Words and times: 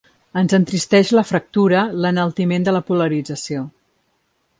Ens 0.41 0.53
entristeix 0.57 1.11
la 1.15 1.23
fractura, 1.31 1.83
l’enaltiment 2.05 2.65
de 2.69 2.73
la 2.77 2.81
polarització. 2.89 3.63